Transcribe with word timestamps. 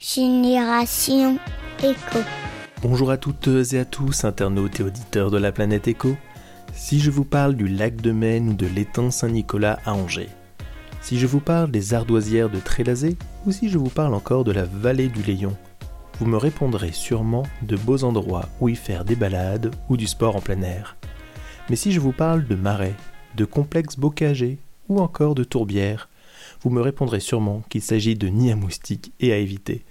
Génération 0.00 1.38
Éco. 1.80 2.20
Bonjour 2.82 3.10
à 3.10 3.16
toutes 3.16 3.48
et 3.72 3.80
à 3.80 3.84
tous, 3.84 4.24
internautes 4.24 4.78
et 4.78 4.84
auditeurs 4.84 5.32
de 5.32 5.38
la 5.38 5.50
planète 5.50 5.88
Éco. 5.88 6.16
Si 6.72 7.00
je 7.00 7.10
vous 7.10 7.24
parle 7.24 7.56
du 7.56 7.66
lac 7.66 7.96
de 7.96 8.12
Maine 8.12 8.50
ou 8.50 8.54
de 8.54 8.68
l'étang 8.68 9.10
Saint-Nicolas 9.10 9.80
à 9.84 9.94
Angers, 9.94 10.28
si 11.02 11.18
je 11.18 11.26
vous 11.26 11.40
parle 11.40 11.72
des 11.72 11.94
ardoisières 11.94 12.48
de 12.48 12.60
Trélazé 12.60 13.16
ou 13.44 13.50
si 13.50 13.68
je 13.68 13.76
vous 13.76 13.88
parle 13.90 14.14
encore 14.14 14.44
de 14.44 14.52
la 14.52 14.66
vallée 14.66 15.08
du 15.08 15.20
Léon, 15.24 15.56
vous 16.20 16.26
me 16.26 16.36
répondrez 16.36 16.92
sûrement 16.92 17.42
de 17.62 17.74
beaux 17.74 18.04
endroits 18.04 18.48
où 18.60 18.68
y 18.68 18.76
faire 18.76 19.04
des 19.04 19.16
balades 19.16 19.74
ou 19.88 19.96
du 19.96 20.06
sport 20.06 20.36
en 20.36 20.40
plein 20.40 20.62
air. 20.62 20.96
Mais 21.70 21.76
si 21.76 21.90
je 21.90 21.98
vous 21.98 22.12
parle 22.12 22.46
de 22.46 22.54
marais, 22.54 22.94
de 23.34 23.44
complexes 23.44 23.98
bocagers 23.98 24.58
ou 24.88 25.00
encore 25.00 25.34
de 25.34 25.42
tourbières, 25.42 26.08
vous 26.62 26.70
me 26.70 26.80
répondrez 26.80 27.20
sûrement 27.20 27.62
qu'il 27.68 27.82
s'agit 27.82 28.14
de 28.14 28.28
nids 28.28 28.52
à 28.52 28.56
moustiques 28.56 29.12
et 29.18 29.32
à 29.32 29.38
éviter. 29.38 29.84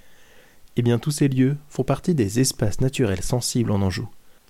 Eh 0.80 0.84
bien, 0.84 1.00
tous 1.00 1.10
ces 1.10 1.28
lieux 1.28 1.58
font 1.70 1.84
partie 1.84 2.14
des 2.14 2.40
espaces 2.40 2.82
naturels 2.82 3.24
sensibles 3.24 3.72
en 3.72 3.82
Anjou. 3.82 4.08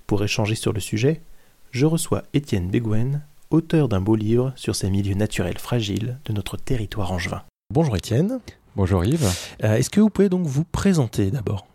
Pour 0.07 0.25
échanger 0.25 0.55
sur 0.55 0.73
le 0.73 0.81
sujet, 0.81 1.21
je 1.71 1.85
reçois 1.85 2.23
Étienne 2.33 2.69
Bégouen, 2.69 3.21
auteur 3.49 3.87
d'un 3.87 4.01
beau 4.01 4.15
livre 4.15 4.51
sur 4.57 4.75
ces 4.75 4.89
milieux 4.89 5.15
naturels 5.15 5.57
fragiles 5.57 6.19
de 6.25 6.33
notre 6.33 6.57
territoire 6.57 7.13
angevin. 7.13 7.43
Bonjour 7.73 7.95
Étienne. 7.95 8.41
Bonjour 8.75 9.05
Yves. 9.05 9.25
Euh, 9.63 9.75
Est-ce 9.75 9.89
que 9.89 10.01
vous 10.01 10.09
pouvez 10.09 10.27
donc 10.27 10.45
vous 10.45 10.65
présenter 10.65 11.31
d'abord? 11.31 11.65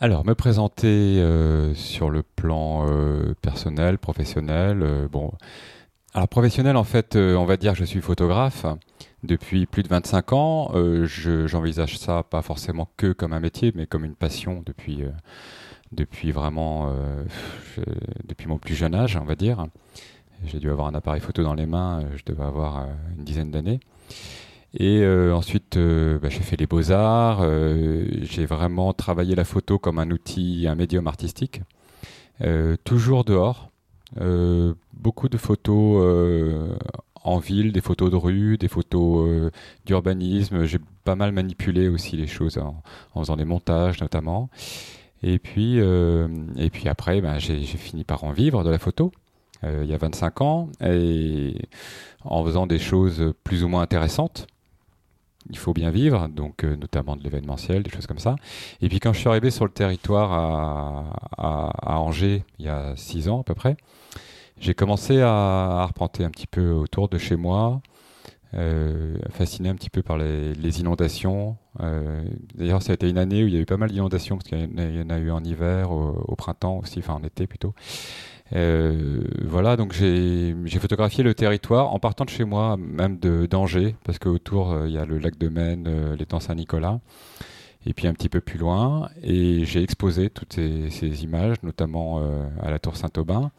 Alors, 0.00 0.24
me 0.24 0.34
présenter 0.34 0.86
euh, 0.88 1.74
sur 1.74 2.08
le 2.08 2.22
plan 2.22 2.86
euh, 2.88 3.34
personnel, 3.42 3.98
professionnel. 3.98 4.82
euh, 4.82 5.06
bon, 5.06 5.32
alors 6.14 6.28
professionnel, 6.28 6.76
en 6.78 6.84
fait, 6.84 7.14
euh, 7.14 7.36
on 7.36 7.44
va 7.44 7.58
dire, 7.58 7.74
je 7.74 7.84
suis 7.84 8.00
photographe 8.00 8.64
depuis 9.22 9.66
plus 9.66 9.82
de 9.82 9.88
25 9.88 10.32
ans. 10.32 10.70
Euh, 10.74 11.06
je- 11.06 11.46
J'envisage 11.46 11.98
ça 11.98 12.22
pas 12.22 12.42
forcément 12.42 12.88
que 12.96 13.12
comme 13.12 13.32
un 13.32 13.40
métier, 13.40 13.72
mais 13.74 13.86
comme 13.86 14.04
une 14.04 14.14
passion 14.14 14.62
depuis, 14.64 15.02
euh, 15.02 15.10
depuis 15.92 16.32
vraiment, 16.32 16.90
euh, 16.90 17.24
depuis 18.24 18.46
mon 18.48 18.58
plus 18.58 18.74
jeune 18.74 18.94
âge, 18.94 19.16
on 19.20 19.24
va 19.24 19.34
dire. 19.34 19.66
J'ai 20.46 20.58
dû 20.58 20.70
avoir 20.70 20.88
un 20.88 20.94
appareil 20.94 21.20
photo 21.20 21.42
dans 21.44 21.54
les 21.54 21.66
mains, 21.66 22.04
je 22.16 22.22
devais 22.26 22.42
avoir 22.42 22.86
une 23.16 23.24
dizaine 23.24 23.50
d'années. 23.52 23.78
Et 24.74 25.06
ensuite, 25.32 25.78
bah, 25.78 26.28
j'ai 26.30 26.40
fait 26.40 26.56
les 26.56 26.66
beaux-arts. 26.66 27.44
j'ai 28.22 28.46
vraiment 28.46 28.92
travaillé 28.92 29.36
la 29.36 29.44
photo 29.44 29.78
comme 29.78 29.98
un 30.00 30.10
outil, 30.10 30.66
un 30.66 30.74
médium 30.74 31.06
artistique. 31.06 31.60
Toujours 32.84 33.22
dehors. 33.24 33.70
Beaucoup 34.94 35.28
de 35.28 35.36
photos 35.36 36.76
en 37.24 37.38
ville, 37.38 37.72
des 37.72 37.80
photos 37.80 38.10
de 38.10 38.16
rue, 38.16 38.58
des 38.58 38.68
photos 38.68 39.26
euh, 39.28 39.50
d'urbanisme. 39.86 40.64
J'ai 40.64 40.78
pas 41.04 41.14
mal 41.16 41.32
manipulé 41.32 41.88
aussi 41.88 42.16
les 42.16 42.26
choses 42.26 42.58
en, 42.58 42.82
faisant 43.14 43.36
des 43.36 43.44
montages 43.44 44.00
notamment. 44.00 44.48
Et 45.22 45.38
puis, 45.38 45.80
euh, 45.80 46.28
et 46.56 46.70
puis 46.70 46.88
après, 46.88 47.20
ben, 47.20 47.38
j'ai 47.38 47.60
fini 47.64 48.04
par 48.04 48.24
en 48.24 48.32
vivre 48.32 48.64
de 48.64 48.70
la 48.70 48.78
photo 48.78 49.12
euh, 49.64 49.82
il 49.84 49.90
y 49.90 49.94
a 49.94 49.98
25 49.98 50.40
ans 50.40 50.68
et 50.84 51.54
en 52.24 52.44
faisant 52.44 52.66
des 52.66 52.80
choses 52.80 53.32
plus 53.44 53.62
ou 53.62 53.68
moins 53.68 53.82
intéressantes 53.82 54.46
il 55.50 55.58
faut 55.58 55.72
bien 55.72 55.90
vivre, 55.90 56.28
donc 56.28 56.62
notamment 56.62 57.16
de 57.16 57.22
l'événementiel, 57.24 57.82
des 57.82 57.90
choses 57.90 58.06
comme 58.06 58.20
ça. 58.20 58.36
Et 58.80 58.88
puis 58.88 59.00
quand 59.00 59.12
je 59.12 59.18
suis 59.18 59.28
arrivé 59.28 59.50
sur 59.50 59.64
le 59.64 59.72
territoire 59.72 60.32
à, 60.32 61.72
à- 61.82 61.98
Angers, 61.98 62.44
il 62.60 62.66
y 62.66 62.68
a 62.68 62.94
six 62.96 63.28
ans 63.28 63.40
à 63.40 63.42
peu 63.44 63.54
près, 63.54 63.76
j'ai 64.62 64.74
commencé 64.74 65.20
à, 65.20 65.82
arpenter 65.82 66.24
un 66.24 66.30
petit 66.30 66.46
peu 66.46 66.70
autour 66.70 67.08
de 67.08 67.18
chez 67.18 67.34
moi, 67.34 67.82
euh, 68.54 69.16
fasciné 69.30 69.68
un 69.68 69.74
petit 69.74 69.90
peu 69.90 70.02
par 70.02 70.16
les, 70.16 70.80
inondations. 70.80 71.56
Euh, 71.80 72.22
D'ailleurs, 72.54 72.80
ça 72.80 72.92
a 72.92 72.94
été 72.94 73.10
une 73.10 73.18
année 73.18 73.42
où 73.42 73.48
il 73.48 73.54
y 73.54 73.56
a 73.56 73.60
eu 73.60 73.66
pas 73.66 73.76
mal 73.76 73.90
d'inondations, 73.90 74.36
parce 74.36 74.48
qu'il 74.48 74.60
y 74.60 75.02
en 75.02 75.10
a- 75.10 75.18
eu 75.18 75.32
en 75.32 75.42
hiver, 75.42 75.90
au, 75.90 76.36
printemps 76.36 76.78
aussi, 76.78 77.00
enfin 77.00 77.14
en 77.14 77.24
été 77.24 77.48
plutôt. 77.48 77.74
Euh, 78.54 79.22
voilà, 79.44 79.76
donc 79.76 79.94
j'ai 79.94 80.54
photographié 80.78 81.24
le 81.24 81.34
territoire 81.34 81.92
en 81.92 81.98
partant 81.98 82.24
de 82.24 82.30
chez 82.30 82.44
moi, 82.44 82.76
même 82.76 83.18
d'Angers, 83.18 83.96
parce 84.04 84.20
qu'autour 84.20 84.72
euh, 84.72 84.88
il 84.88 84.94
y 84.94 84.98
a 84.98 85.06
le 85.06 85.18
lac 85.18 85.38
de 85.38 85.48
Maine, 85.48 85.86
euh, 85.88 86.16
l'étang 86.16 86.38
Saint-Nicolas, 86.38 87.00
et 87.86 87.94
puis 87.94 88.06
un 88.06 88.12
petit 88.12 88.28
peu 88.28 88.40
plus 88.40 88.58
loin. 88.58 89.08
Et 89.24 89.64
j'ai 89.64 89.82
exposé 89.82 90.30
toutes 90.30 90.52
ces, 90.52 91.24
images, 91.24 91.56
notamment 91.64 92.20
à 92.60 92.70
la 92.70 92.78
tour 92.78 92.96
Saint-Aubin. 92.96 93.50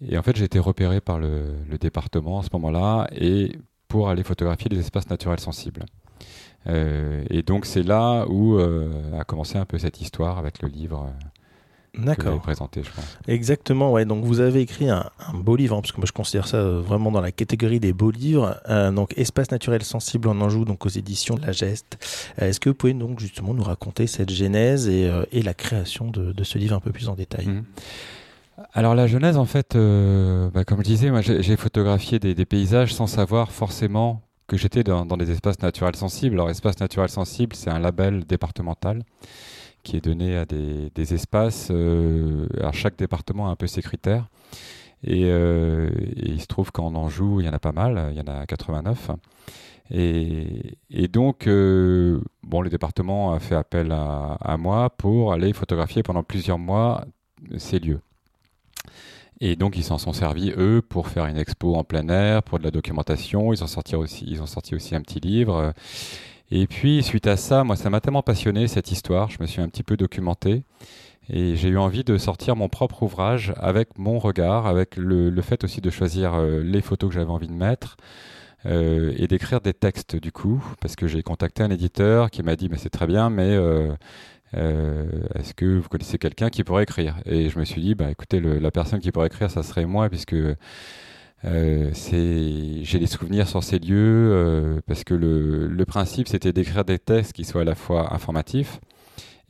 Et 0.00 0.18
en 0.18 0.22
fait, 0.22 0.36
j'ai 0.36 0.44
été 0.44 0.58
repéré 0.58 1.00
par 1.00 1.18
le, 1.18 1.54
le 1.68 1.78
département 1.78 2.40
à 2.40 2.42
ce 2.42 2.48
moment-là, 2.54 3.08
et 3.12 3.58
pour 3.88 4.08
aller 4.08 4.22
photographier 4.22 4.68
des 4.68 4.80
espaces 4.80 5.08
naturels 5.08 5.40
sensibles. 5.40 5.84
Euh, 6.66 7.22
et 7.30 7.42
donc 7.42 7.66
c'est 7.66 7.82
là 7.82 8.24
où 8.26 8.58
euh, 8.58 9.18
a 9.20 9.24
commencé 9.24 9.58
un 9.58 9.66
peu 9.66 9.78
cette 9.78 10.00
histoire 10.00 10.38
avec 10.38 10.62
le 10.62 10.68
livre 10.68 11.06
euh, 11.06 12.00
que 12.00 12.06
D'accord. 12.06 12.40
présenté, 12.40 12.82
je 12.82 12.90
pense. 12.90 13.18
Exactement, 13.28 13.92
ouais. 13.92 14.04
Donc 14.06 14.24
vous 14.24 14.40
avez 14.40 14.62
écrit 14.62 14.88
un, 14.88 15.10
un 15.28 15.34
beau 15.34 15.56
livre, 15.56 15.76
hein, 15.76 15.80
parce 15.82 15.92
que 15.92 15.98
moi 15.98 16.06
je 16.06 16.12
considère 16.12 16.48
ça 16.48 16.56
euh, 16.56 16.80
vraiment 16.80 17.12
dans 17.12 17.20
la 17.20 17.32
catégorie 17.32 17.80
des 17.80 17.92
beaux 17.92 18.10
livres. 18.10 18.58
Euh, 18.68 18.90
donc 18.90 19.12
Espace 19.18 19.50
naturel 19.50 19.82
sensible 19.84 20.26
en 20.28 20.40
Anjou, 20.40 20.64
donc 20.64 20.84
aux 20.86 20.88
éditions 20.88 21.34
de 21.34 21.42
La 21.46 21.52
Geste. 21.52 21.98
Euh, 22.40 22.48
Est-ce 22.48 22.58
que 22.60 22.70
vous 22.70 22.74
pouvez 22.74 22.94
donc 22.94 23.20
justement 23.20 23.52
nous 23.54 23.62
raconter 23.62 24.06
cette 24.06 24.30
genèse 24.32 24.88
et, 24.88 25.08
et 25.32 25.42
la 25.42 25.54
création 25.54 26.10
de, 26.10 26.32
de 26.32 26.44
ce 26.44 26.56
livre 26.58 26.74
un 26.74 26.80
peu 26.80 26.90
plus 26.92 27.08
en 27.10 27.14
détail? 27.14 27.46
Mhm. 27.46 27.64
Alors 28.72 28.94
la 28.94 29.06
genèse, 29.06 29.36
en 29.36 29.46
fait, 29.46 29.74
euh, 29.74 30.50
bah, 30.50 30.64
comme 30.64 30.78
je 30.78 30.84
disais, 30.84 31.10
moi 31.10 31.20
j'ai 31.22 31.56
photographié 31.56 32.18
des, 32.18 32.46
paysages 32.46 32.94
sans 32.94 33.06
savoir 33.06 33.50
forcément 33.50 34.22
que 34.46 34.56
j'étais 34.56 34.84
dans, 34.84 35.04
des 35.04 35.30
espaces 35.30 35.60
naturels 35.60 35.96
sensibles. 35.96 36.36
Alors 36.36 36.50
espace 36.50 36.78
naturel 36.80 37.08
sensible, 37.08 37.56
c'est 37.56 37.70
un 37.70 37.78
label 37.80 38.24
départemental 38.24 39.02
qui 39.82 39.96
est 39.96 40.00
donné 40.00 40.36
à 40.36 40.44
des, 40.44 41.14
espaces. 41.14 41.68
euh, 41.70 42.46
alors 42.58 42.74
chaque 42.74 42.96
département 42.96 43.48
a 43.48 43.50
un 43.50 43.56
peu 43.56 43.66
ses 43.66 43.82
critères. 43.82 44.28
Et, 45.02 45.24
euh, 45.26 45.90
et 46.16 46.30
il 46.30 46.40
se 46.40 46.46
trouve 46.46 46.72
qu'en 46.72 46.94
Anjou, 46.94 47.40
il 47.40 47.46
y 47.46 47.48
en 47.48 47.52
a 47.52 47.58
pas 47.58 47.72
mal, 47.72 48.08
il 48.12 48.16
y 48.16 48.20
en 48.20 48.32
a 48.32 48.46
89. 48.46 49.10
Et, 49.90 50.78
et 50.90 51.08
donc, 51.08 51.46
euh, 51.46 52.20
bon, 52.42 52.62
le 52.62 52.70
département 52.70 53.34
a 53.34 53.40
fait 53.40 53.54
appel 53.54 53.92
à 53.92 54.56
moi 54.58 54.90
pour 54.90 55.32
aller 55.32 55.52
photographier 55.52 56.02
pendant 56.02 56.22
plusieurs 56.22 56.58
mois 56.58 57.04
ces 57.58 57.78
lieux. 57.80 58.00
Et 59.40 59.56
donc, 59.56 59.76
ils 59.76 59.84
s'en 59.84 59.98
sont 59.98 60.12
servis, 60.12 60.52
eux, 60.56 60.82
pour 60.82 61.08
faire 61.08 61.26
une 61.26 61.36
expo 61.38 61.74
en 61.74 61.84
plein 61.84 62.08
air, 62.08 62.42
pour 62.42 62.58
de 62.58 62.64
la 62.64 62.70
documentation. 62.70 63.52
Ils 63.52 63.64
ont 63.64 63.66
sorti 63.68 63.96
aussi, 63.96 64.24
ils 64.28 64.40
aussi 64.74 64.94
un 64.94 65.00
petit 65.02 65.20
livre. 65.20 65.72
Et 66.50 66.66
puis, 66.66 67.02
suite 67.02 67.26
à 67.26 67.36
ça, 67.36 67.64
moi, 67.64 67.76
ça 67.76 67.90
m'a 67.90 68.00
tellement 68.00 68.22
passionné, 68.22 68.68
cette 68.68 68.92
histoire. 68.92 69.30
Je 69.30 69.38
me 69.40 69.46
suis 69.46 69.60
un 69.62 69.68
petit 69.68 69.82
peu 69.82 69.96
documenté. 69.96 70.62
Et 71.30 71.56
j'ai 71.56 71.68
eu 71.68 71.78
envie 71.78 72.04
de 72.04 72.18
sortir 72.18 72.56
mon 72.56 72.68
propre 72.68 73.02
ouvrage 73.02 73.54
avec 73.58 73.98
mon 73.98 74.18
regard, 74.18 74.66
avec 74.66 74.96
le, 74.96 75.30
le 75.30 75.42
fait 75.42 75.64
aussi 75.64 75.80
de 75.80 75.90
choisir 75.90 76.34
euh, 76.34 76.62
les 76.62 76.82
photos 76.82 77.08
que 77.10 77.14
j'avais 77.14 77.30
envie 77.30 77.48
de 77.48 77.52
mettre. 77.54 77.96
euh, 78.66 79.12
et 79.16 79.26
d'écrire 79.26 79.60
des 79.60 79.74
textes 79.74 80.16
du 80.16 80.32
coup, 80.32 80.64
parce 80.80 80.96
que 80.96 81.06
j'ai 81.06 81.22
contacté 81.22 81.62
un 81.62 81.70
éditeur 81.70 82.30
qui 82.30 82.42
m'a 82.42 82.56
dit 82.56 82.68
mais 82.68 82.78
c'est 82.78 82.90
très 82.90 83.06
bien, 83.06 83.30
mais 83.30 83.50
euh, 83.50 83.94
euh, 84.56 85.06
est-ce 85.34 85.54
que 85.54 85.78
vous 85.78 85.88
connaissez 85.88 86.18
quelqu'un 86.18 86.50
qui 86.50 86.64
pourrait 86.64 86.84
écrire? 86.84 87.16
Et 87.26 87.48
je 87.48 87.58
me 87.58 87.64
suis 87.64 87.80
dit 87.80 87.94
bah 87.94 88.10
écoutez 88.10 88.40
la 88.40 88.70
personne 88.70 89.00
qui 89.00 89.10
pourrait 89.12 89.26
écrire 89.26 89.50
ça 89.50 89.62
serait 89.62 89.86
moi 89.86 90.08
puisque 90.08 90.34
euh, 91.44 91.90
j'ai 91.92 92.98
des 92.98 93.06
souvenirs 93.06 93.48
sur 93.48 93.62
ces 93.62 93.78
lieux 93.78 94.30
euh, 94.32 94.80
parce 94.86 95.04
que 95.04 95.14
le, 95.14 95.68
le 95.68 95.84
principe 95.84 96.28
c'était 96.28 96.52
d'écrire 96.52 96.84
des 96.84 96.98
textes 96.98 97.32
qui 97.32 97.44
soient 97.44 97.62
à 97.62 97.64
la 97.64 97.74
fois 97.74 98.14
informatifs 98.14 98.80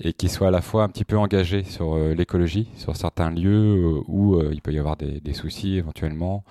et 0.01 0.13
qui 0.13 0.29
soient 0.29 0.49
à 0.49 0.51
la 0.51 0.63
fois 0.63 0.83
un 0.83 0.89
petit 0.89 1.05
peu 1.05 1.17
engagés 1.17 1.63
sur 1.63 1.97
l'écologie, 1.97 2.69
sur 2.77 2.97
certains 2.97 3.31
lieux 3.31 4.01
où 4.09 4.43
il 4.51 4.61
peut 4.61 4.73
y 4.73 4.79
avoir 4.81 4.97
des, 4.97 5.21
des 5.21 5.35
soucis 5.35 5.77
éventuellement, 5.77 6.45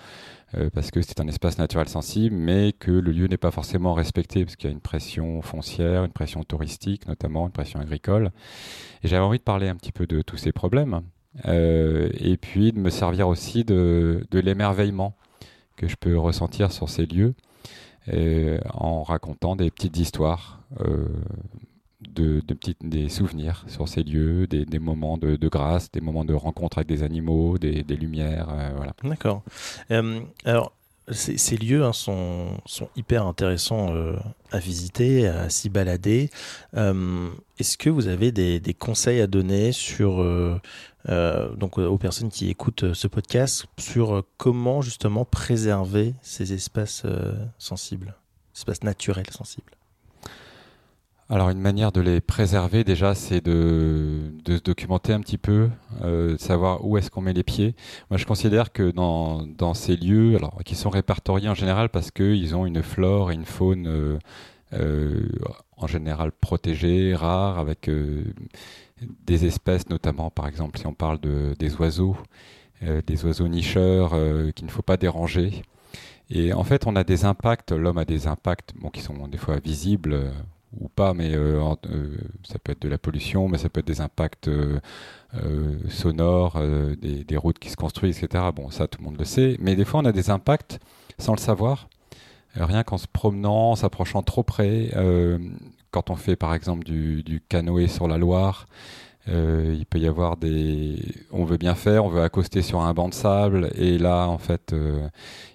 euh, 0.58 0.70
parce 0.74 0.92
que 0.92 1.02
c'est 1.02 1.20
un 1.20 1.28
espace 1.28 1.58
naturel 1.58 1.88
sensible, 1.88 2.36
mais 2.36 2.74
que 2.74 2.92
le 2.92 3.12
lieu 3.12 3.28
n'est 3.28 3.38
pas 3.38 3.52
forcément 3.52 3.94
respecté, 3.94 4.44
parce 4.46 4.56
qu'il 4.56 4.70
y 4.70 4.74
a 4.74 4.76
une 4.76 4.82
pression 4.82 5.42
foncière, 5.42 6.04
une 6.04 6.12
pression 6.12 6.44
touristique 6.44 7.08
notamment, 7.08 7.46
une 7.48 7.52
pression 7.52 7.80
agricole. 7.80 8.32
Et 9.04 9.08
j'avais 9.08 9.24
envie 9.24 9.40
de 9.40 9.44
parler 9.44 9.70
un 9.70 9.76
petit 9.76 9.92
peu 9.92 10.06
de 10.06 10.22
tous 10.22 10.38
ces 10.38 10.52
problèmes, 10.52 11.02
euh, 11.46 12.10
et 12.20 12.38
puis 12.38 12.72
de 12.72 12.80
me 12.80 12.90
servir 12.90 13.28
aussi 13.28 13.64
de, 13.64 14.26
l'émerveillement 14.32 15.16
que 15.76 15.88
je 15.88 15.96
peux 15.96 16.18
ressentir 16.18 16.72
sur 16.72 16.90
ces 16.90 17.06
lieux, 17.06 17.34
euh, 18.14 18.60
en 18.74 19.04
racontant 19.04 19.56
des 19.56 19.72
petites 19.72 19.98
histoires. 19.98 20.60
De, 22.14 22.42
petites, 22.42 22.88
des 22.88 23.10
souvenirs 23.10 23.66
sur 23.68 23.88
ces 23.88 24.04
lieux, 24.04 24.48
des, 24.48 24.66
des 24.66 24.80
moments 24.80 25.18
de, 25.18 25.48
grâce, 25.48 25.92
des 25.92 26.02
moments 26.02 26.26
de 26.26 26.34
rencontre 26.34 26.78
avec 26.80 26.88
des 26.88 27.04
animaux, 27.04 27.58
des, 27.58 27.84
des 27.84 27.96
lumières, 27.96 28.50
euh, 28.50 28.72
voilà. 28.76 28.94
D'accord. 29.04 29.44
Euh, 29.92 30.22
alors, 30.46 30.74
ces, 31.12 31.58
lieux 31.58 31.84
hein, 31.84 31.92
sont, 31.92 32.62
sont 32.66 32.90
hyper 32.96 33.28
intéressants 33.28 33.94
euh, 33.94 34.16
à 34.52 34.60
visiter, 34.60 35.28
à 35.28 35.50
s'y 35.50 35.70
balader. 35.70 36.30
Est-ce 36.74 37.78
que 37.78 37.90
vous 37.90 38.08
avez 38.08 38.32
des, 38.32 38.60
des 38.60 38.74
conseils 38.74 39.20
à 39.20 39.28
donner 39.28 39.74
sur, 39.74 40.24
donc 41.08 41.78
aux 41.78 41.98
personnes 41.98 42.30
qui 42.30 42.50
écoutent 42.50 42.94
ce 42.94 43.08
podcast, 43.08 43.66
sur 43.78 44.24
comment 44.38 44.82
justement 44.82 45.26
préserver 45.26 46.14
ces 46.22 46.54
espaces 46.54 47.04
sensibles, 47.58 48.16
espaces 48.56 48.84
naturels 48.84 49.30
sensibles? 49.30 49.74
Alors 51.34 51.50
une 51.50 51.60
manière 51.60 51.92
de 51.92 52.00
les 52.00 52.22
préserver 52.22 52.84
déjà, 52.84 53.16
c'est 53.16 53.42
de, 53.42 54.20
de, 54.46 54.58
se 54.58 54.62
documenter 54.62 55.14
un 55.14 55.20
petit 55.20 55.40
peu, 55.40 55.68
euh, 56.04 56.38
savoir 56.38 56.86
où 56.86 56.96
est-ce 56.96 57.10
qu'on 57.10 57.22
met 57.22 57.34
les 57.34 57.44
pieds. 57.44 57.76
Moi, 58.12 58.20
je 58.20 58.26
considère 58.28 58.72
que 58.72 58.92
dans, 58.92 59.74
ces 59.74 59.96
lieux, 59.96 60.36
alors 60.36 60.60
qui 60.64 60.76
sont 60.76 60.92
répertoriés 60.92 61.50
en 61.50 61.56
général 61.56 61.90
parce 61.90 62.12
qu'ils 62.12 62.56
ont 62.56 62.68
une 62.68 62.84
flore 62.84 63.32
et 63.32 63.34
une 63.34 63.46
faune 63.46 63.88
euh, 63.88 64.20
euh, 64.74 65.28
en 65.76 65.88
général 65.88 66.32
protégées, 66.34 67.16
rares, 67.16 67.58
avec 67.58 67.90
des 69.26 69.46
espèces, 69.46 69.90
notamment 69.90 70.30
par 70.30 70.48
exemple 70.48 70.78
si 70.78 70.86
on 70.86 70.94
parle 70.94 71.20
de, 71.20 71.56
des 71.58 71.76
oiseaux, 71.78 72.16
des 72.82 73.26
oiseaux 73.26 73.48
nicheurs 73.48 74.12
qu'il 74.54 74.68
ne 74.68 74.72
faut 74.72 74.84
pas 74.84 74.98
déranger. 74.98 75.64
Et 76.30 76.54
en 76.54 76.64
fait, 76.64 76.86
on 76.86 76.96
a 76.96 77.04
des 77.04 77.26
impacts, 77.26 77.72
l'homme 77.72 77.98
a 77.98 78.06
des 78.06 78.28
impacts 78.28 78.74
bon, 78.80 78.90
qui 78.90 79.02
sont 79.02 79.28
des 79.28 79.40
fois 79.40 79.58
visibles 79.58 80.32
ou 80.80 80.90
pas, 80.90 81.14
mais 81.14 81.34
euh, 81.34 81.62
euh, 81.86 82.18
ça 82.44 82.60
peut 82.60 82.72
être 82.72 82.82
de 82.82 82.90
la 82.90 82.98
pollution, 82.98 83.48
mais 83.48 83.58
ça 83.58 83.70
peut 83.70 83.80
être 83.80 83.88
des 83.88 84.02
impacts 84.02 84.48
euh, 84.48 84.80
sonores, 85.90 86.60
des, 87.02 87.38
routes 87.38 87.60
qui 87.60 87.70
se 87.70 87.76
construisent, 87.76 88.24
etc. 88.24 88.46
Bon, 88.56 88.70
ça, 88.70 88.88
tout 88.88 89.00
le 89.00 89.06
monde 89.06 89.18
le 89.18 89.26
sait. 89.26 89.58
Mais 89.60 89.76
des 89.76 89.86
fois, 89.86 90.02
on 90.02 90.06
a 90.06 90.12
des 90.12 90.30
impacts 90.30 90.80
sans 91.18 91.34
le 91.34 91.40
savoir, 91.40 91.88
rien 92.56 92.84
qu'en 92.84 92.98
se 92.98 93.08
promenant, 93.08 93.72
en 93.72 93.76
s'approchant 93.76 94.24
trop 94.24 94.44
près. 94.44 94.92
quand 95.92 96.10
on 96.10 96.16
fait, 96.16 96.36
par 96.36 96.54
exemple, 96.54 96.84
du, 96.84 97.24
du 97.24 97.42
canoë 97.42 97.88
sur 97.88 98.08
la 98.08 98.18
Loire, 98.18 98.68
euh, 99.30 99.74
il 99.78 99.86
peut 99.86 100.00
y 100.00 100.08
avoir 100.08 100.36
des. 100.36 100.98
On 101.32 101.46
veut 101.46 101.58
bien 101.58 101.76
faire, 101.76 102.04
on 102.04 102.10
veut 102.10 102.22
accoster 102.22 102.62
sur 102.62 102.82
un 102.82 102.94
banc 102.94 103.08
de 103.08 103.14
sable, 103.14 103.70
et 103.76 103.98
là, 103.98 104.28
en 104.28 104.38
fait, 104.38 104.74
euh, 104.74 105.08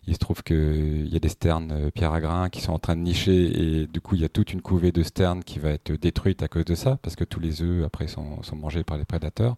il 0.06 0.14
se 0.14 0.18
trouve 0.18 0.42
qu'il 0.42 1.08
y 1.12 1.16
a 1.16 1.18
des 1.18 1.28
sternes 1.28 1.72
euh, 1.72 1.90
pierre 1.90 2.12
à 2.12 2.20
grains 2.20 2.48
qui 2.48 2.62
sont 2.62 2.72
en 2.72 2.78
train 2.78 2.96
de 2.96 3.02
nicher, 3.02 3.82
et 3.82 3.86
du 3.86 4.00
coup, 4.00 4.14
il 4.14 4.22
y 4.22 4.24
a 4.24 4.30
toute 4.30 4.54
une 4.54 4.62
couvée 4.62 4.90
de 4.90 5.02
sternes 5.02 5.44
qui 5.44 5.58
va 5.58 5.70
être 5.70 5.92
détruite 5.92 6.42
à 6.42 6.48
cause 6.48 6.64
de 6.64 6.74
ça, 6.74 6.98
parce 7.02 7.14
que 7.14 7.24
tous 7.24 7.40
les 7.40 7.62
œufs, 7.62 7.84
après, 7.84 8.08
sont, 8.08 8.40
mangés 8.56 8.84
par 8.84 8.96
les 8.96 9.04
prédateurs. 9.04 9.56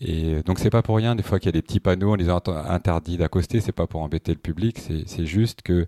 Et 0.00 0.42
donc, 0.44 0.58
c'est 0.58 0.70
pas 0.70 0.82
pour 0.82 0.96
rien, 0.96 1.16
des 1.16 1.22
fois, 1.22 1.40
qu'il 1.40 1.46
y 1.46 1.48
a 1.48 1.52
des 1.52 1.62
petits 1.62 1.80
panneaux 1.80 2.12
en 2.12 2.16
disant 2.16 2.40
interdit 2.68 3.16
d'accoster, 3.16 3.60
c'est 3.60 3.72
pas 3.72 3.86
pour 3.86 4.02
embêter 4.02 4.32
le 4.32 4.38
public, 4.38 4.78
c'est 4.78 5.26
juste 5.26 5.62
que, 5.62 5.86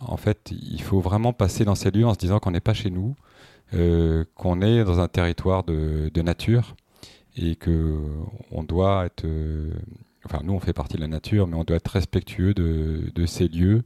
en 0.00 0.16
fait, 0.16 0.52
il 0.52 0.80
faut 0.82 1.00
vraiment 1.00 1.32
passer 1.32 1.64
dans 1.64 1.74
ces 1.74 1.90
lieux 1.90 2.06
en 2.06 2.14
se 2.14 2.18
disant 2.18 2.38
qu'on 2.38 2.52
n'est 2.52 2.60
pas 2.60 2.74
chez 2.74 2.90
nous 2.90 3.16
qu'on 3.72 4.62
est 4.62 4.84
dans 4.84 5.00
un 5.00 5.08
territoire 5.08 5.64
de, 5.64 6.22
nature 6.22 6.74
et 7.36 7.56
que 7.56 8.00
on 8.50 8.62
doit 8.64 9.06
être, 9.06 9.24
euh, 9.24 9.72
enfin 10.24 10.40
nous 10.42 10.54
on 10.54 10.60
fait 10.60 10.72
partie 10.72 10.96
de 10.96 11.02
la 11.02 11.08
nature, 11.08 11.46
mais 11.46 11.56
on 11.56 11.64
doit 11.64 11.76
être 11.76 11.88
respectueux 11.88 12.54
de, 12.54 13.26
ces 13.26 13.48
lieux 13.48 13.84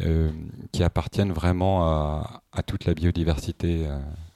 euh, 0.00 0.30
qui 0.72 0.82
appartiennent 0.82 1.32
vraiment 1.32 1.82
à, 1.84 2.62
toute 2.66 2.84
la 2.84 2.94
biodiversité, 2.94 3.86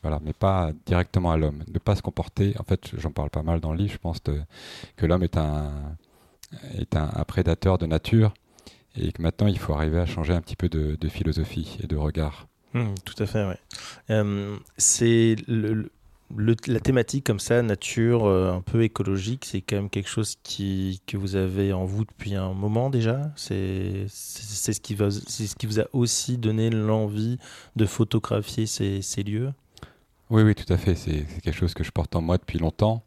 voilà, 0.03 0.21
mais 0.23 0.33
pas 0.33 0.73
directement 0.85 1.33
à 1.33 1.37
l'homme. 1.37 1.65
Ne 1.73 1.79
pas 1.79 1.97
se 1.97 2.03
comporter, 2.03 2.55
en 2.59 2.65
fait, 2.65 2.91
j'en 2.99 3.11
parle 3.11 3.31
pas 3.31 3.43
mal 3.43 3.61
dans 3.61 3.73
le 3.73 3.79
livre, 3.79 3.93
je 3.93 3.99
pense 3.99 4.21
que 4.21 5.07
l'homme 5.07 5.23
est 5.23 5.37
un 5.37 5.97
est 6.79 6.97
un, 6.97 7.25
prédateur 7.25 7.77
de 7.77 7.87
nature 7.87 8.33
et 8.95 9.11
que 9.13 9.21
maintenant 9.21 9.49
il 9.49 9.59
faut 9.59 9.75
arriver 9.75 9.99
à 9.99 10.07
changer 10.07 10.33
un 10.33 10.41
petit 10.41 10.57
peu 10.57 10.69
de 10.69 11.09
philosophie 11.09 11.79
et 11.83 11.87
de 11.87 11.97
regard. 11.97 12.47
Mmh, 12.75 12.95
tout 13.05 13.23
à 13.23 13.27
fait, 13.27 13.45
oui. 13.45 13.55
Euh, 14.11 14.57
c'est 14.77 15.37
la 16.67 16.81
thématique 16.81 17.25
comme 17.25 17.39
ça, 17.39 17.63
nature, 17.63 18.27
euh, 18.27 18.53
un 18.53 18.61
peu 18.61 18.83
écologique, 18.83 19.45
c'est 19.45 19.61
quand 19.61 19.77
même 19.77 19.91
quelque 19.91 20.09
chose 20.09 20.37
qui, 20.43 21.01
que 21.07 21.17
vous 21.17 21.37
avez 21.37 21.73
en 21.73 21.85
vous 21.85 22.05
depuis 22.05 22.35
un 22.35 22.53
moment 22.53 22.91
déjà? 22.91 23.33
C'est 23.37 24.07
ce, 24.09 24.71
qui 24.81 24.97
ce 24.97 25.55
qui 25.55 25.67
vous 25.67 25.81
a 25.81 25.85
aussi 25.93 26.39
donné 26.39 26.71
l'envie 26.71 27.39
de 27.77 27.87
photographier 27.87 28.67
ces, 28.67 29.03
ces, 29.03 29.23
lieux? 29.23 29.53
Oui, 30.31 30.43
oui, 30.43 30.55
tout 30.55 30.71
à 30.73 30.77
fait. 30.77 30.97
C'est 30.97 31.25
quelque 31.43 31.57
chose 31.57 31.75
que 31.75 31.85
je 31.85 31.93
porte 31.93 32.17
en 32.17 32.21
moi 32.21 32.39
depuis 32.39 32.59
longtemps. 32.59 33.05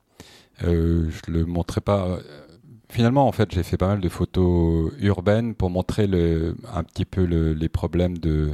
Euh, 0.64 1.10
je 1.10 1.32
le 1.32 1.46
montrais 1.46 1.82
pas. 1.82 2.20
Finalement, 2.90 3.28
en 3.28 3.32
fait, 3.32 3.52
j'ai 3.52 3.64
fait 3.64 3.78
pas 3.78 3.88
mal 3.88 4.00
de 4.00 4.10
photos 4.10 4.94
urbaines 5.00 5.54
pour 5.54 5.70
montrer 5.70 6.08
le, 6.08 6.56
un 6.74 6.84
petit 6.84 7.06
peu 7.06 7.26
le, 7.26 7.54
les 7.54 7.70
problèmes 7.70 8.18
de 8.18 8.52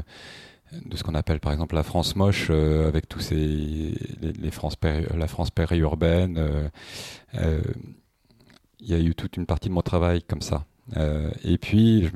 de 0.71 0.97
ce 0.97 1.03
qu'on 1.03 1.15
appelle 1.15 1.39
par 1.39 1.53
exemple 1.53 1.75
la 1.75 1.83
France 1.83 2.15
moche 2.15 2.47
euh, 2.49 2.87
avec 2.87 3.07
tous 3.07 3.19
ces 3.19 3.35
les, 4.21 4.51
France 4.51 4.75
la 5.15 5.27
France 5.27 5.51
périurbaine 5.51 6.37
euh, 6.37 6.69
euh, 7.35 7.61
il 8.79 8.89
y 8.89 8.93
a 8.93 8.99
eu 8.99 9.15
toute 9.15 9.37
une 9.37 9.45
partie 9.45 9.69
de 9.69 9.73
mon 9.73 9.81
travail 9.81 10.21
comme 10.21 10.41
ça. 10.41 10.65
Et 11.43 11.57
puis 11.57 12.07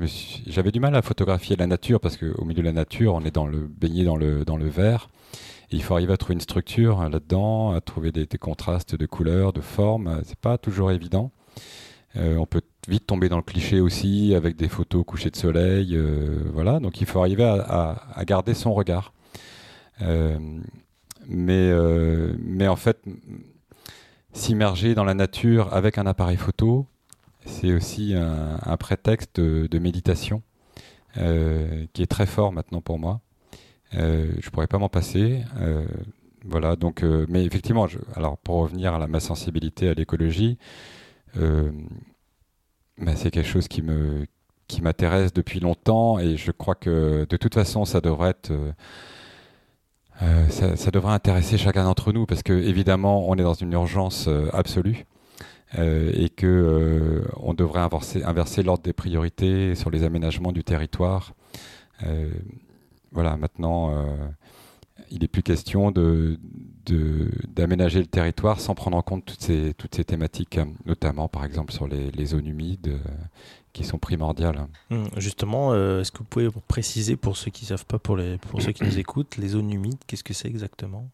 j'avais 0.46 0.70
du 0.70 0.78
mal 0.78 0.94
à 0.94 1.02
photographier 1.02 1.56
la 1.56 1.66
nature 1.66 1.98
parce 1.98 2.16
qu'au 2.16 2.44
milieu 2.44 2.60
de 2.60 2.66
la 2.66 2.72
nature 2.72 3.14
on 3.14 3.22
est 3.22 3.34
dans 3.34 3.46
le 3.46 3.66
baigné 3.66 4.04
dans 4.04 4.16
le 4.16 4.44
dans 4.44 4.56
le 4.56 4.68
vert. 4.68 5.08
Il 5.72 5.82
faut 5.82 5.94
arriver 5.94 6.12
à 6.12 6.16
trouver 6.16 6.34
une 6.34 6.40
structure 6.40 7.08
là-dedans 7.08 7.72
à 7.72 7.80
trouver 7.80 8.12
des, 8.12 8.26
des, 8.26 8.38
contrastes 8.38 8.94
de 8.94 9.06
couleurs 9.06 9.52
de 9.52 9.60
formes. 9.60 10.20
C'est 10.24 10.38
pas 10.38 10.58
toujours 10.58 10.92
évident. 10.92 11.32
On 12.14 12.46
peut 12.46 12.62
vite 12.88 13.06
tomber 13.06 13.28
dans 13.28 13.36
le 13.36 13.42
cliché 13.42 13.80
aussi 13.80 14.34
avec 14.34 14.56
des 14.56 14.68
photos 14.68 15.04
couchées 15.04 15.30
de 15.30 15.36
soleil. 15.36 15.94
Euh, 15.94 16.42
voilà, 16.52 16.80
donc 16.80 17.00
il 17.00 17.06
faut 17.06 17.20
arriver 17.20 17.44
à, 17.44 18.24
garder 18.24 18.54
son 18.54 18.72
regard. 18.74 19.12
Euh, 20.02 20.38
mais, 21.26 21.70
euh, 21.70 22.34
mais 22.40 22.68
en 22.68 22.76
fait, 22.76 23.02
s'immerger 24.32 24.94
dans 24.94 25.04
la 25.04 25.14
nature 25.14 25.72
avec 25.74 25.98
un 25.98 26.06
appareil 26.06 26.36
photo, 26.36 26.86
c'est 27.44 27.72
aussi 27.72 28.14
un, 28.14 28.76
prétexte 28.76 29.40
de, 29.40 29.78
méditation 29.78 30.42
qui 31.14 32.02
est 32.02 32.10
très 32.10 32.26
fort 32.26 32.52
maintenant 32.52 32.80
pour 32.80 32.98
moi. 32.98 33.20
je 33.92 34.50
pourrais 34.50 34.66
pas 34.66 34.78
m'en 34.78 34.88
passer. 34.88 35.42
voilà, 36.44 36.76
donc, 36.76 37.02
mais 37.28 37.44
effectivement, 37.44 37.86
alors 38.14 38.36
pour 38.38 38.56
revenir 38.56 38.94
à 38.94 38.98
la, 38.98 39.06
ma 39.06 39.20
sensibilité 39.20 39.88
à 39.88 39.94
l'écologie, 39.94 40.58
c'est 43.16 43.30
quelque 43.30 43.48
chose 43.48 43.68
qui 43.68 43.82
me 43.82 44.26
qui 44.68 44.82
m'intéresse 44.82 45.32
depuis 45.32 45.58
longtemps 45.58 46.18
et 46.18 46.36
je 46.36 46.52
crois 46.52 46.76
que 46.76 47.26
de 47.28 47.36
toute 47.36 47.54
façon 47.54 47.84
ça 47.84 48.00
devrait 48.00 48.30
être 48.30 48.52
euh, 48.52 48.72
euh, 50.22 50.48
ça, 50.48 50.90
devrait 50.90 51.14
intéresser 51.14 51.58
chacun 51.58 51.84
d'entre 51.84 52.12
nous 52.12 52.24
parce 52.26 52.42
que 52.42 52.52
évidemment 52.52 53.28
on 53.28 53.34
est 53.34 53.42
dans 53.42 53.54
une 53.54 53.72
urgence 53.72 54.26
euh, 54.28 54.48
absolue 54.52 55.06
et 55.78 56.30
que 56.30 57.24
on 57.36 57.54
devrait 57.54 57.78
inverser, 57.78 58.24
inverser 58.24 58.64
l'ordre 58.64 58.82
des 58.82 58.92
priorités 58.92 59.76
sur 59.76 59.88
les 59.88 60.02
aménagements 60.02 60.50
du 60.50 60.64
territoire. 60.64 61.32
voilà, 63.12 63.36
maintenant 63.36 63.94
il 65.10 65.20
n'est 65.20 65.28
plus 65.28 65.42
question 65.42 65.90
de, 65.90 66.38
d'aménager 67.54 68.00
le 68.00 68.06
territoire 68.06 68.60
sans 68.60 68.74
prendre 68.74 68.96
en 68.96 69.02
compte 69.02 69.24
toutes 69.24 69.40
ces, 69.40 69.74
toutes 69.76 69.94
ces 69.94 70.04
thématiques, 70.04 70.58
notamment 70.86 71.28
par 71.28 71.44
exemple 71.44 71.72
sur 71.72 71.86
les, 71.88 72.10
les 72.10 72.26
zones 72.26 72.46
humides 72.46 72.88
euh, 72.88 72.98
qui 73.72 73.84
sont 73.84 73.98
primordiales. 73.98 74.66
Hum, 74.90 75.08
justement, 75.16 75.72
euh, 75.72 76.00
est-ce 76.00 76.12
que 76.12 76.18
vous 76.18 76.24
pouvez 76.24 76.48
préciser 76.68 77.16
pour 77.16 77.36
ceux 77.36 77.50
qui 77.50 77.64
ne 77.64 77.68
savent 77.68 77.86
pas, 77.86 77.98
pour, 77.98 78.16
les, 78.16 78.38
pour 78.38 78.60
ceux 78.62 78.72
qui 78.72 78.84
nous 78.84 78.98
écoutent, 78.98 79.36
les 79.36 79.48
zones 79.48 79.70
humides, 79.70 79.98
qu'est-ce 80.06 80.24
que 80.24 80.34
c'est 80.34 80.48
exactement? 80.48 81.08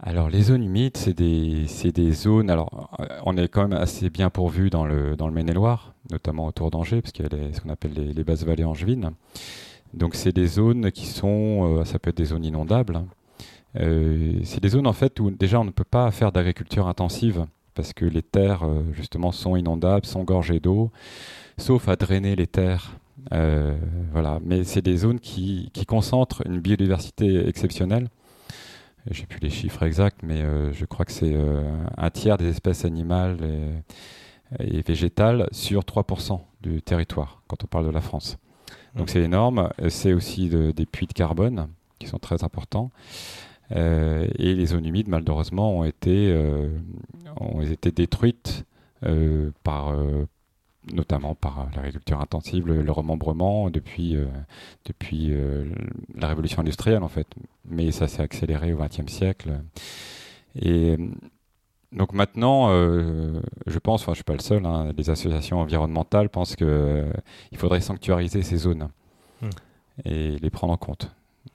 Alors 0.00 0.28
les 0.28 0.42
zones 0.42 0.62
humides, 0.64 0.96
c'est 0.96 1.14
des, 1.14 1.66
des, 1.94 2.12
zones. 2.12 2.50
Alors 2.50 2.90
euh, 3.00 3.06
on 3.24 3.36
est 3.38 3.48
quand 3.48 3.66
même 3.68 3.78
assez 3.78 4.10
bien 4.10 4.28
pourvu 4.28 4.68
dans 4.68 4.84
le, 4.84 5.16
dans 5.16 5.28
le 5.28 5.32
Maine-et-Loire, 5.32 5.94
notamment 6.10 6.46
autour 6.46 6.70
d'Angers, 6.70 7.00
parce 7.00 7.12
qu'il 7.12 7.24
y 7.24 7.28
a 7.28 7.52
ce 7.52 7.60
qu'on 7.60 7.70
appelle 7.70 7.92
les, 7.94 8.12
les 8.12 8.24
basses 8.24 8.44
vallées 8.44 8.64
angevines. 8.64 9.12
Donc 9.96 10.14
c'est 10.16 10.32
des 10.32 10.46
zones 10.46 10.90
qui 10.90 11.06
sont, 11.06 11.78
euh, 11.78 11.84
ça 11.84 11.98
peut 11.98 12.10
être 12.10 12.16
des 12.16 12.26
zones 12.26 12.44
inondables. 12.44 12.96
Hein. 12.96 13.06
Euh, 13.80 14.40
c'est 14.44 14.62
des 14.62 14.68
zones 14.68 14.86
en 14.86 14.92
fait 14.92 15.18
où 15.20 15.30
déjà 15.30 15.60
on 15.60 15.64
ne 15.64 15.70
peut 15.70 15.84
pas 15.84 16.10
faire 16.10 16.32
d'agriculture 16.32 16.86
intensive 16.86 17.46
parce 17.74 17.92
que 17.92 18.04
les 18.04 18.22
terres 18.22 18.64
euh, 18.64 18.82
justement 18.92 19.32
sont 19.32 19.56
inondables, 19.56 20.06
sont 20.06 20.24
gorgées 20.24 20.60
d'eau, 20.60 20.90
sauf 21.58 21.88
à 21.88 21.96
drainer 21.96 22.36
les 22.36 22.46
terres. 22.46 22.98
voilà, 24.12 24.38
mais 24.44 24.64
c'est 24.64 24.82
des 24.82 24.96
zones 24.96 25.20
qui, 25.20 25.70
concentrent 25.88 26.42
une 26.46 26.60
biodiversité 26.60 27.48
exceptionnelle. 27.48 28.08
Je 29.10 29.20
n'ai 29.20 29.26
plus 29.26 29.40
les 29.40 29.50
chiffres 29.50 29.82
exacts, 29.82 30.20
mais 30.22 30.42
je 30.72 30.84
crois 30.84 31.04
que 31.04 31.12
c'est 31.12 31.36
un 31.96 32.10
tiers 32.10 32.36
des 32.38 32.48
espèces 32.48 32.84
animales 32.84 33.38
et, 34.60 34.78
et 34.78 34.82
végétales 34.82 35.48
sur 35.52 35.82
3% 35.82 36.40
du 36.62 36.82
territoire 36.82 37.42
quand 37.48 37.64
on 37.64 37.66
parle 37.66 37.86
de 37.86 37.90
la 37.90 38.00
France. 38.00 38.38
Donc 38.96 39.10
c'est 39.10 39.22
énorme. 39.22 39.70
C'est 39.88 40.12
aussi 40.12 40.48
des 40.48 40.86
puits 40.86 41.06
de 41.06 41.12
carbone 41.12 41.68
qui 41.98 42.06
sont 42.06 42.18
très 42.18 42.44
importants. 42.44 42.90
Euh, 43.72 44.28
et 44.38 44.54
les 44.54 44.66
zones 44.66 44.86
humides, 44.86 45.08
malheureusement, 45.08 45.78
ont 45.78 45.84
été, 45.84 46.30
euh, 46.32 46.68
ont 47.40 47.62
été 47.62 47.90
détruites 47.90 48.64
euh, 49.04 49.50
par, 49.62 49.96
notamment 50.92 51.34
par 51.34 51.68
l'agriculture 51.74 52.20
intensive, 52.20 52.66
le, 52.66 52.92
remembrement 52.92 53.70
depuis, 53.70 54.16
depuis 54.84 55.32
la 56.14 56.28
révolution 56.28 56.60
industrielle, 56.60 57.02
en 57.02 57.08
fait. 57.08 57.26
Mais 57.64 57.90
ça 57.90 58.08
s'est 58.08 58.22
accéléré 58.22 58.72
au 58.72 58.78
XXe 58.78 59.10
siècle. 59.10 59.60
Et 60.56 60.96
donc 61.94 62.12
maintenant, 62.12 62.70
euh, 62.70 63.40
je 63.66 63.78
pense, 63.78 64.02
enfin 64.02 64.12
je 64.12 64.16
suis 64.16 64.24
pas 64.24 64.34
le 64.34 64.40
seul, 64.40 64.66
hein, 64.66 64.92
les 64.96 65.10
associations 65.10 65.60
environnementales 65.60 66.28
pensent 66.28 66.56
qu'il 66.56 66.66
euh, 66.68 67.12
faudrait 67.56 67.80
sanctuariser 67.80 68.42
ces 68.42 68.56
zones 68.56 68.88
hmm. 69.40 69.50
et 70.04 70.38
les 70.38 70.50
prendre 70.50 70.72
en 70.72 70.76
compte. 70.76 71.14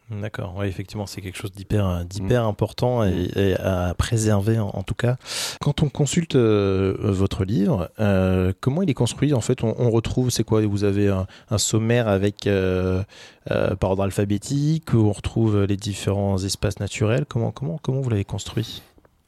D'accord, 0.09 0.55
oui, 0.57 0.65
effectivement, 0.65 1.05
c'est 1.05 1.21
quelque 1.21 1.37
chose 1.37 1.51
d'hyper, 1.51 2.03
d'hyper 2.03 2.43
important 2.45 3.03
et, 3.03 3.53
à 3.59 3.93
préserver 3.95 4.57
en, 4.57 4.81
tout 4.81 4.95
cas. 4.95 5.17
Quand 5.61 5.83
on 5.83 5.89
consulte 5.89 6.35
euh, 6.35 6.95
votre 6.99 7.43
livre, 7.43 7.91
euh, 7.99 8.51
comment 8.59 8.81
il 8.81 8.89
est 8.89 8.95
construit 8.95 9.35
En 9.35 9.41
fait, 9.41 9.63
on, 9.63 9.91
retrouve, 9.91 10.31
c'est 10.31 10.43
quoi? 10.43 10.65
Vous 10.65 10.83
avez 10.83 11.09
un, 11.09 11.57
sommaire 11.59 12.07
avec 12.07 12.47
euh, 12.47 13.03
par 13.45 13.91
ordre 13.91 14.03
alphabétique, 14.03 14.93
où 14.93 14.97
on 14.97 15.11
retrouve 15.11 15.65
les 15.65 15.77
différents 15.77 16.43
espaces 16.43 16.79
naturels. 16.79 17.25
Comment, 17.27 17.51
comment, 17.51 17.79
comment 17.79 18.01
vous 18.01 18.09
l'avez 18.09 18.25
construit? 18.25 18.81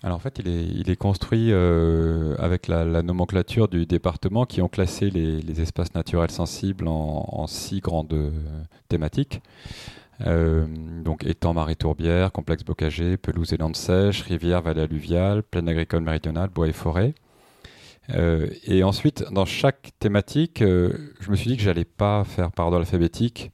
Alors 0.03 0.17
en 0.17 0.19
fait, 0.19 0.39
il 0.39 0.89
est, 0.89 0.95
construit 0.95 1.53
avec 1.53 2.67
la, 2.67 3.03
nomenclature 3.03 3.67
du 3.67 3.85
département 3.85 4.45
qui 4.45 4.61
ont 4.61 4.67
classé 4.67 5.09
les, 5.09 5.61
espaces 5.61 5.93
naturels 5.93 6.31
sensibles 6.31 6.87
en, 6.87 7.45
six 7.47 7.81
grandes 7.81 8.31
thématiques. 8.89 9.41
Euh, 10.27 10.65
donc 11.03 11.25
étang, 11.25 11.53
marais, 11.53 11.75
tourbière, 11.75 12.31
complexe 12.31 12.63
bocagé, 12.63 13.17
pelouse 13.17 13.53
et 13.53 13.57
landes 13.57 13.75
sèches, 13.75 14.21
rivière, 14.23 14.61
vallée 14.61 14.81
alluviale, 14.81 15.43
plaine 15.43 15.67
agricole 15.67 16.01
méridionale, 16.01 16.49
bois 16.49 16.67
et 16.67 16.73
forêt. 16.73 17.13
Euh, 18.13 18.47
et 18.65 18.83
ensuite, 18.83 19.25
dans 19.31 19.45
chaque 19.45 19.91
thématique, 19.99 20.61
euh, 20.61 21.13
je 21.19 21.31
me 21.31 21.35
suis 21.35 21.49
dit 21.49 21.57
que 21.57 21.63
j'allais 21.63 21.85
pas 21.85 22.23
faire 22.23 22.51
par 22.51 22.67
ordre 22.67 22.77
alphabétique. 22.77 23.51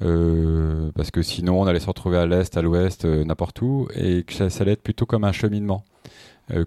Parce 0.00 1.10
que 1.10 1.22
sinon 1.22 1.60
on 1.60 1.66
allait 1.66 1.80
se 1.80 1.86
retrouver 1.86 2.18
à 2.18 2.26
l'est, 2.26 2.56
à 2.56 2.62
l'ouest, 2.62 3.04
n'importe 3.04 3.60
où, 3.62 3.88
et 3.94 4.22
que 4.24 4.32
ça, 4.32 4.62
allait 4.62 4.72
être 4.72 4.82
plutôt 4.82 5.06
comme 5.06 5.24
un 5.24 5.32
cheminement, 5.32 5.84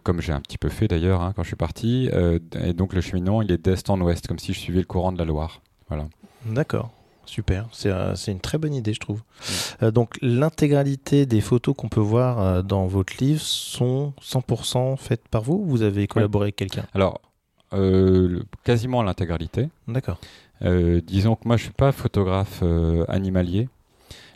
comme 0.03 0.21
j'ai 0.21 0.33
un 0.33 0.41
petit 0.41 0.57
peu 0.57 0.69
fait 0.69 0.87
d'ailleurs 0.87 1.21
hein, 1.21 1.33
quand 1.35 1.43
je 1.43 1.47
suis 1.47 1.55
parti. 1.55 2.09
et 2.61 2.73
donc 2.73 2.93
le 2.93 3.01
cheminement, 3.01 3.41
il 3.41 3.51
est 3.51 3.57
d'est 3.57 3.89
en 3.89 3.99
ouest, 4.01 4.27
comme 4.27 4.39
si 4.39 4.53
je 4.53 4.59
suivais 4.59 4.79
le 4.79 4.85
courant 4.85 5.11
de 5.11 5.17
la 5.17 5.25
Loire. 5.25 5.61
Voilà. 5.87 6.07
D'accord. 6.45 6.91
Super, 7.31 7.69
euh, 7.85 8.15
c'est 8.15 8.31
une 8.31 8.41
très 8.41 8.57
bonne 8.57 8.73
idée, 8.73 8.93
je 8.93 8.99
trouve. 8.99 9.21
Euh, 9.81 9.91
donc, 9.91 10.17
l'intégralité 10.21 11.25
des 11.25 11.39
photos 11.39 11.75
qu'on 11.77 11.87
peut 11.87 12.01
voir 12.01 12.41
euh, 12.41 12.61
dans 12.61 12.87
votre 12.87 13.13
livre 13.21 13.39
sont 13.39 14.13
100% 14.21 14.97
faites 14.97 15.27
par 15.29 15.41
vous 15.41 15.53
ou 15.53 15.65
vous 15.65 15.81
avez 15.81 16.07
collaboré 16.07 16.45
avec 16.45 16.57
quelqu'un? 16.57 16.83
Alors, 16.93 17.21
quasiment 18.63 19.03
l'intégralité. 19.03 19.69
D'accord. 19.87 20.19
disons 20.61 21.35
que 21.35 21.47
moi, 21.47 21.57
je 21.57 21.63
suis 21.63 21.73
pas 21.73 21.91
photographe 21.91 22.63
animalier. 23.07 23.69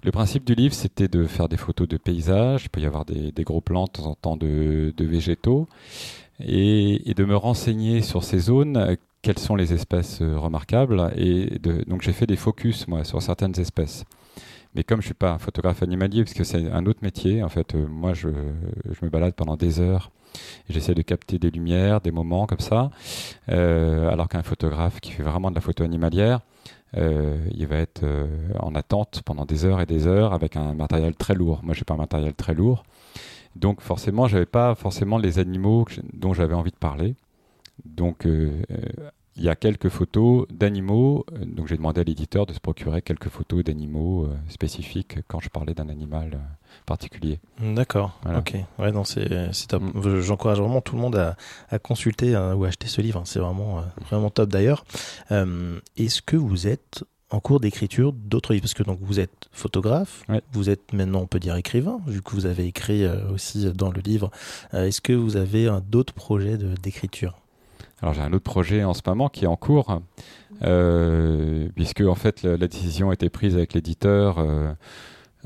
Le 0.04 0.12
principe 0.12 0.46
du 0.46 0.54
livre, 0.54 0.74
c'était 0.74 1.08
de 1.08 1.26
faire 1.26 1.50
des 1.50 1.58
photos 1.58 1.88
de 1.88 1.98
paysages. 1.98 2.66
Il 2.66 2.70
peut 2.70 2.82
y 2.82 2.86
avoir 2.86 3.06
des, 3.06 3.44
gros 3.44 3.62
plans 3.62 3.86
de 3.86 3.90
temps 3.90 4.06
en 4.06 4.16
temps 4.16 4.38
de, 4.38 4.94
végétaux. 5.00 5.68
Et, 6.40 7.10
et, 7.10 7.14
de 7.14 7.24
me 7.24 7.36
renseigner 7.36 8.02
sur 8.02 8.24
ces 8.24 8.40
zones 8.40 8.98
quelles 9.26 9.40
sont 9.40 9.56
les 9.56 9.74
espèces 9.74 10.22
euh, 10.22 10.38
remarquables. 10.38 11.12
Et 11.18 11.58
donc 11.88 12.04
j'ai 12.04 12.14
fait 12.14 12.28
des 12.28 12.36
focus 12.36 12.88
moi 12.88 13.04
sur 13.04 13.24
certaines 13.24 13.60
espèces. 13.60 14.06
Mais 14.76 14.84
comme 14.84 15.02
je 15.02 15.08
suis 15.08 15.16
pas 15.16 15.32
un 15.32 15.40
photographe 15.40 15.82
animalier, 15.82 16.24
parce 16.24 16.36
que 16.36 16.44
c'est 16.44 16.70
un 16.70 16.86
autre 16.86 17.00
métier, 17.02 17.42
en 17.42 17.50
fait, 17.50 17.74
euh, 17.74 17.88
moi 17.88 18.14
je, 18.14 18.28
me 18.28 19.10
balade 19.10 19.34
pendant 19.34 19.58
des 19.58 19.80
heures. 19.80 20.12
J'essaie 20.70 20.96
de 20.96 21.02
capter 21.02 21.40
des 21.40 21.52
lumières, 21.52 22.02
des 22.02 22.12
moments 22.12 22.46
comme 22.48 22.60
ça. 22.60 22.90
Euh, 23.50 24.10
alors 24.10 24.28
qu'un 24.28 24.44
photographe 24.44 25.00
qui 25.00 25.12
fait 25.12 25.24
vraiment 25.24 25.50
de 25.50 25.56
la 25.56 25.62
photo 25.62 25.84
animalière, 25.84 26.42
il 26.98 27.68
va 27.68 27.76
être 27.76 28.06
en 28.58 28.74
attente 28.74 29.22
pendant 29.26 29.44
des 29.44 29.66
heures 29.66 29.82
et 29.82 29.86
des 29.86 30.08
heures 30.08 30.32
avec 30.32 30.56
un 30.56 30.74
matériel 30.74 31.14
très 31.14 31.36
lourd. 31.36 31.60
Moi, 31.62 31.74
j'ai 31.74 31.84
pas 31.84 31.96
un 31.96 31.98
matériel 31.98 32.34
très 32.34 32.54
lourd. 32.54 32.86
Donc 33.56 33.82
forcément, 33.82 34.28
j'avais 34.28 34.46
pas 34.46 34.76
forcément 34.76 35.18
les 35.18 35.40
animaux 35.40 35.86
dont 36.14 36.34
j'avais 36.34 36.54
envie 36.54 36.72
de 36.72 36.78
parler. 36.78 37.16
Donc, 37.84 38.26
euh, 38.26 38.62
euh, 38.72 39.10
il 39.38 39.44
y 39.44 39.50
a 39.50 39.56
quelques 39.56 39.90
photos 39.90 40.48
d'animaux. 40.50 41.26
Euh, 41.34 41.46
donc, 41.46 41.68
j'ai 41.68 41.78
demandé 41.78 42.02
à 42.02 42.04
l'éditeur 42.04 42.46
de 42.46 42.54
se 42.54 42.60
procurer 42.60 43.02
quelques 43.02 43.30
photos 43.30 43.64
d'animaux 43.64 44.30
spécifiques 44.50 45.20
quand 45.28 45.40
je 45.40 45.50
parlais 45.50 45.74
d'un 45.74 45.90
animal 45.90 46.40
particulier. 46.86 47.40
D'accord. 47.60 48.20
Ok. 48.38 48.56
Ouais, 48.80 48.92
non, 48.92 49.04
c'est 49.04 49.28
top. 49.68 49.84
Mm. 49.84 50.22
J'encourage 50.22 50.60
vraiment 50.60 50.82
tout 50.82 50.96
le 50.96 51.02
monde 51.02 51.16
à, 51.16 51.36
à 51.70 51.80
consulter 51.80 52.36
ou 52.36 52.64
à 52.64 52.68
acheter 52.68 52.88
ce 52.88 53.02
livre. 53.02 53.22
C'est 53.26 53.40
vraiment, 53.40 53.84
vraiment 54.10 54.30
top 54.30 54.50
d'ailleurs. 54.50 54.86
Est-ce 55.30 56.22
que 56.22 56.38
vous 56.38 56.68
êtes 56.68 57.04
en 57.32 57.40
cours 57.40 57.60
d'écriture 57.60 58.14
d'autres 58.14 58.54
livres? 58.54 58.64
Parce 58.64 58.74
que 58.74 58.84
donc 58.84 59.00
vous 59.02 59.20
êtes 59.20 59.50
photographe, 59.52 60.24
vous 60.54 60.70
êtes 60.70 60.94
maintenant 60.94 61.22
on 61.22 61.28
peut 61.28 61.40
dire 61.40 61.56
écrivain, 61.56 62.00
vu 62.08 62.22
que 62.22 62.32
vous 62.32 62.46
avez 62.46 62.66
écrit 62.66 63.06
aussi 63.34 63.72
dans 63.74 63.92
le 63.92 64.02
livre. 64.02 64.32
Est-ce 64.74 65.02
que 65.02 65.14
vous 65.14 65.38
avez 65.38 65.70
d'autres 65.90 66.14
projets 66.14 66.58
d'écriture? 66.58 67.36
Alors 68.02 68.14
j'ai 68.14 68.22
un 68.22 68.34
autre 68.34 68.44
projet 68.44 68.84
en 68.84 68.94
ce 68.94 69.02
moment 69.06 69.30
qui 69.30 69.46
est 69.46 69.48
en 69.48 69.56
cours, 69.56 70.02
euh, 70.64 71.70
puisque 71.76 72.02
en 72.02 72.16
fait 72.16 72.44
la, 72.44 72.58
décision 72.58 73.10
a 73.10 73.14
été 73.14 73.30
prise 73.30 73.56
avec 73.56 73.74
l'éditeur 73.74 74.38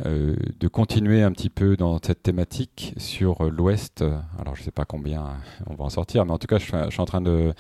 euh, 0.06 0.10
euh, 0.10 0.36
de 0.60 0.68
continuer 0.68 1.24
un 1.24 1.32
petit 1.32 1.50
peu 1.50 1.76
dans 1.76 2.00
cette 2.02 2.24
thématique 2.24 2.94
sur 2.98 3.44
l'Ouest. 3.44 4.04
Alors 4.40 4.56
je 4.56 4.62
ne 4.62 4.66
sais 4.66 4.72
pas 4.72 4.86
combien 4.86 5.38
on 5.68 5.76
va 5.76 5.86
en 5.86 5.90
sortir, 5.90 6.26
mais 6.26 6.32
en 6.32 6.38
tout 6.38 6.48
cas 6.48 6.58
je, 6.58 6.66
suis 6.66 7.02
en 7.02 7.06
train 7.06 7.22
de, 7.22 7.54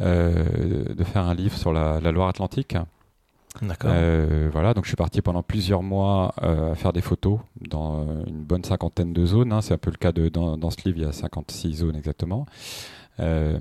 de 0.00 1.04
faire 1.04 1.26
un 1.26 1.34
livre 1.34 1.56
sur 1.56 1.72
la, 1.72 2.00
Loire-Atlantique. 2.00 2.76
D'accord. 3.62 3.90
voilà, 4.52 4.74
donc 4.74 4.84
je 4.84 4.90
suis 4.90 4.96
parti 4.96 5.20
pendant 5.20 5.42
plusieurs 5.42 5.82
mois 5.82 6.32
à 6.36 6.74
faire 6.74 6.92
des 6.92 7.00
photos 7.00 7.40
dans 7.60 8.06
une 8.26 8.44
bonne 8.44 8.64
cinquantaine 8.64 9.12
de 9.12 9.26
zones. 9.26 9.52
Hein. 9.52 9.60
C'est 9.62 9.74
un 9.74 9.78
peu 9.78 9.90
le 9.90 9.96
cas 9.96 10.12
de 10.12 10.28
dans, 10.28 10.56
dans, 10.56 10.70
ce 10.70 10.76
livre, 10.84 10.98
il 10.98 11.02
y 11.02 11.06
a 11.06 11.12
56 11.12 11.74
zones 11.74 11.96
exactement. 11.96 12.46
Euh, 13.20 13.58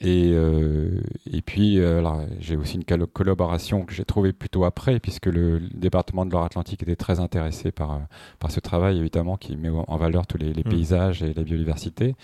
et, 0.00 0.30
euh, 0.32 1.00
et 1.30 1.42
puis, 1.42 1.80
euh, 1.80 2.02
j'ai 2.38 2.56
aussi 2.56 2.76
une 2.76 2.84
collaboration 2.84 3.84
que 3.84 3.92
j'ai 3.92 4.04
trouvée 4.04 4.32
plutôt 4.32 4.64
après, 4.64 5.00
puisque 5.00 5.26
le, 5.26 5.60
département 5.74 6.24
de 6.24 6.30
Loire-Atlantique 6.30 6.82
était 6.82 6.96
très 6.96 7.18
intéressé 7.18 7.72
par, 7.72 8.00
par 8.38 8.50
ce 8.50 8.60
travail, 8.60 8.98
évidemment, 8.98 9.36
qui 9.36 9.56
met 9.56 9.70
en 9.70 9.96
valeur 9.96 10.26
tous 10.26 10.38
les, 10.38 10.50
mm. 10.50 10.62
paysages 10.62 11.22
et 11.22 11.34
la 11.34 11.42
biodiversité. 11.42 12.14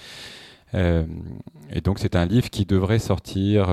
et 0.73 1.81
donc, 1.83 1.99
c'est 1.99 2.17
un 2.17 2.27
livre 2.27 2.51
qui 2.51 2.65
devrait 2.65 2.99
sortir 2.99 3.69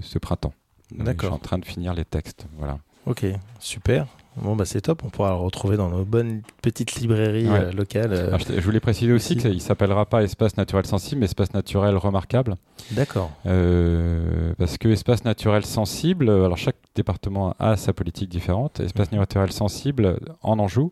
ce 0.00 0.18
printemps. 0.18 0.54
D'accord. 0.92 1.14
Je 1.22 1.26
suis 1.26 1.34
en 1.34 1.38
train 1.38 1.58
de 1.58 1.64
finir 1.64 1.94
les 1.94 2.04
textes. 2.04 2.46
Voilà. 2.56 2.78
Ok, 3.06 3.26
super. 3.60 4.06
Bon, 4.36 4.56
bah 4.56 4.64
c'est 4.64 4.80
top, 4.80 5.02
on 5.04 5.10
pourra 5.10 5.30
le 5.30 5.36
retrouver 5.36 5.76
dans 5.76 5.90
nos 5.90 6.04
bonnes 6.04 6.42
petites 6.60 6.96
librairies 6.96 7.46
euh, 7.46 7.70
locales. 7.70 8.12
Euh, 8.12 8.38
je, 8.38 8.60
voulais 8.60 8.80
préciser 8.80 9.12
aussi 9.12 9.36
qu'il 9.36 9.54
ne 9.54 9.58
s'appellera 9.58 10.06
pas 10.06 10.24
Espace 10.24 10.56
naturel 10.56 10.86
sensible, 10.86 11.20
mais 11.20 11.26
Espace 11.26 11.54
naturel 11.54 11.96
remarquable. 11.96 12.56
D'accord. 12.90 13.30
Euh, 13.46 14.52
parce 14.58 14.76
que 14.76 14.88
Espace 14.88 15.24
naturel 15.24 15.64
sensible, 15.64 16.30
alors 16.30 16.56
chaque 16.56 16.76
département 16.96 17.54
a 17.60 17.76
sa 17.76 17.92
politique 17.92 18.28
différente. 18.28 18.80
Espace 18.80 19.12
mhm. 19.12 19.18
naturel 19.18 19.52
sensible, 19.52 20.18
en 20.42 20.58
Anjou, 20.58 20.90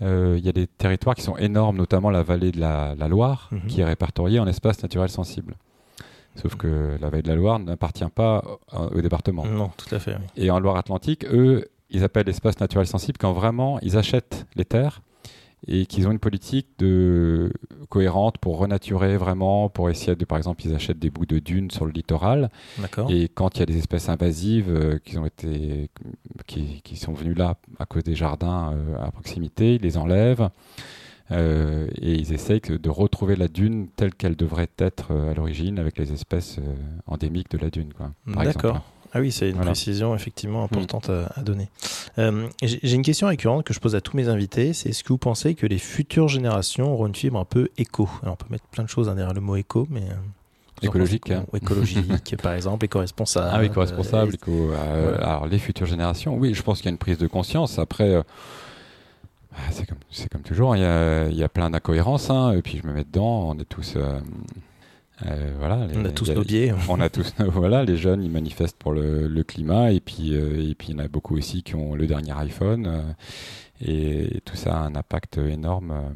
il 0.00 0.40
y 0.40 0.48
a 0.48 0.52
des 0.52 0.66
territoires 0.66 1.14
qui 1.14 1.22
sont 1.22 1.36
énormes, 1.36 1.76
notamment 1.76 2.10
la 2.10 2.24
vallée 2.24 2.50
de 2.50 2.58
la, 2.58 2.94
Loire, 3.08 3.50
mhm. 3.52 3.66
qui 3.68 3.82
est 3.82 3.84
répertoriée 3.84 4.40
en 4.40 4.48
espace 4.48 4.82
naturel 4.82 5.10
sensible. 5.10 5.54
Sauf 6.36 6.56
que 6.56 6.96
la 7.00 7.10
vallée 7.10 7.22
de 7.22 7.28
la 7.28 7.36
Loire 7.36 7.58
n'appartient 7.58 8.04
pas 8.14 8.44
au, 8.72 9.00
département. 9.00 9.46
Non, 9.46 9.70
tout 9.76 9.92
à 9.94 9.98
fait. 9.98 10.16
Et 10.36 10.50
en 10.50 10.58
Loire-Atlantique, 10.58 11.24
eux, 11.26 11.68
ils 11.90 12.02
appellent 12.02 12.28
espace 12.28 12.58
naturel 12.60 12.86
sensible 12.86 13.18
quand 13.18 13.32
vraiment 13.32 13.78
ils 13.80 13.96
achètent 13.96 14.46
les 14.56 14.64
terres 14.64 15.00
et 15.66 15.86
qu'ils 15.86 16.06
ont 16.06 16.10
une 16.10 16.18
politique 16.18 16.68
de 16.78 17.52
cohérente 17.88 18.38
pour 18.38 18.58
renaturer 18.58 19.16
vraiment, 19.16 19.68
pour 19.70 19.88
essayer 19.88 20.14
de, 20.14 20.24
par 20.24 20.38
exemple, 20.38 20.66
ils 20.66 20.74
achètent 20.74 20.98
des 20.98 21.10
bouts 21.10 21.26
de 21.26 21.38
dunes 21.38 21.70
sur 21.70 21.86
le 21.86 21.92
littoral. 21.92 22.50
Et 23.08 23.28
quand 23.28 23.56
il 23.56 23.60
y 23.60 23.62
a 23.62 23.66
des 23.66 23.78
espèces 23.78 24.08
invasives 24.08 24.68
euh, 24.68 24.98
qui 25.04 25.16
ont 25.16 25.24
été, 25.24 25.90
qui, 26.46 26.82
qui, 26.82 26.96
sont 26.96 27.12
venues 27.12 27.34
là 27.34 27.56
à 27.78 27.86
cause 27.86 28.04
des 28.04 28.14
jardins 28.14 28.74
euh, 28.74 28.96
à 29.02 29.10
proximité, 29.10 29.76
ils 29.76 29.82
les 29.82 29.96
enlèvent. 29.96 30.50
Euh, 31.30 31.86
et 31.96 32.12
ils 32.12 32.32
essayent 32.32 32.60
de 32.60 32.90
retrouver 32.90 33.36
la 33.36 33.48
dune 33.48 33.88
telle 33.96 34.14
qu'elle 34.14 34.36
devrait 34.36 34.68
être 34.78 35.12
à 35.12 35.34
l'origine 35.34 35.78
avec 35.78 35.98
les 35.98 36.12
espèces 36.12 36.58
endémiques 37.06 37.50
de 37.50 37.58
la 37.58 37.70
dune. 37.70 37.92
D'accord. 38.26 38.82
Ah 39.16 39.20
oui, 39.20 39.30
c'est 39.30 39.48
une 39.48 39.58
précision 39.58 40.14
effectivement 40.14 40.62
mm. 40.62 40.64
importante 40.64 41.08
à, 41.08 41.40
donner. 41.42 41.68
Euh, 42.18 42.48
j'ai 42.62 42.94
une 42.94 43.02
question 43.02 43.28
récurrente 43.28 43.64
que 43.64 43.72
je 43.72 43.78
pose 43.78 43.94
à 43.94 44.00
tous 44.00 44.16
mes 44.16 44.28
invités, 44.28 44.72
c'est 44.72 44.88
est-ce 44.88 45.04
que 45.04 45.10
vous 45.10 45.18
pensez 45.18 45.54
que 45.54 45.66
les 45.66 45.78
futures 45.78 46.26
générations 46.26 46.92
auront 46.92 47.06
une 47.06 47.14
fibre 47.14 47.38
un 47.38 47.44
peu 47.44 47.68
éco? 47.78 48.08
Alors 48.22 48.34
on 48.34 48.44
peut 48.44 48.50
mettre 48.50 48.66
plein 48.66 48.82
de 48.82 48.88
choses 48.88 49.06
derrière 49.06 49.32
le 49.32 49.40
mot 49.40 49.54
éco, 49.54 49.86
mais... 49.88 50.02
Euh, 50.02 50.82
écologique. 50.82 51.30
Hein. 51.30 51.46
Écologique, 51.54 52.36
par 52.42 52.54
exemple, 52.54 52.84
éco-responsable. 52.84 53.50
Ah, 53.52 53.64
éco-responsable. 53.64 54.34
Euh, 54.48 55.16
alors, 55.18 55.46
les 55.46 55.60
futures 55.60 55.86
générations, 55.86 56.36
oui, 56.36 56.52
je 56.52 56.62
pense 56.62 56.78
qu'il 56.78 56.86
y 56.86 56.88
a 56.88 56.90
une 56.90 56.98
prise 56.98 57.18
de 57.18 57.28
conscience. 57.28 57.78
Après, 57.78 58.20
c'est 59.70 59.86
comme, 59.86 59.98
comme, 60.30 60.42
toujours, 60.42 60.76
il 60.76 60.82
y 60.82 60.84
a, 60.84 61.28
il 61.28 61.36
y 61.36 61.42
a 61.42 61.48
plein 61.48 61.70
d'incohérences, 61.70 62.30
hein, 62.30 62.52
et 62.52 62.62
puis 62.62 62.80
je 62.82 62.86
me 62.86 62.92
mets 62.92 63.04
dedans, 63.04 63.50
on 63.50 63.58
est 63.58 63.64
tous 63.64 63.96
euh, 65.24 65.54
voilà, 65.58 65.86
on 65.94 66.04
a 66.04 66.10
tous 66.10 66.30
nos 66.30 66.42
biais. 66.42 66.74
On 66.88 67.00
a 67.00 67.08
tous, 67.08 67.32
voilà, 67.38 67.84
les 67.84 67.96
jeunes 67.96 68.22
ils 68.22 68.30
manifestent 68.30 68.76
pour 68.76 68.92
le, 68.92 69.42
climat 69.44 69.92
et 69.92 70.00
puis 70.00 70.34
euh, 70.34 70.70
et 70.70 70.74
puis 70.74 70.88
il 70.88 70.92
y 70.92 70.94
en 70.96 71.04
a 71.04 71.08
beaucoup 71.08 71.36
aussi 71.36 71.62
qui 71.62 71.76
ont 71.76 71.94
le 71.94 72.06
dernier 72.06 72.32
iPhone 72.32 72.86
euh, 72.86 73.12
et, 73.80 74.40
tout 74.44 74.56
ça 74.56 74.76
a 74.76 74.80
un 74.80 74.94
impact 74.96 75.38
énorme. 75.38 76.14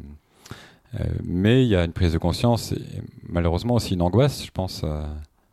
mais 1.23 1.63
il 1.63 1.69
y 1.69 1.75
a 1.75 1.85
une 1.85 1.93
prise 1.93 2.13
de 2.13 2.17
conscience 2.17 2.71
et 2.73 2.81
malheureusement 3.27 3.75
aussi 3.75 3.93
une 3.93 4.01
angoisse, 4.01 4.43
je 4.45 4.51
pense, 4.51 4.83